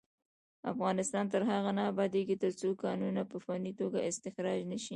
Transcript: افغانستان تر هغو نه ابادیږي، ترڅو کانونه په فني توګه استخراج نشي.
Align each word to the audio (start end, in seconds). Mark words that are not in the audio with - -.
افغانستان 0.73 1.25
تر 1.33 1.41
هغو 1.51 1.71
نه 1.77 1.83
ابادیږي، 1.91 2.35
ترڅو 2.43 2.69
کانونه 2.83 3.21
په 3.31 3.37
فني 3.45 3.71
توګه 3.79 4.05
استخراج 4.09 4.59
نشي. 4.71 4.89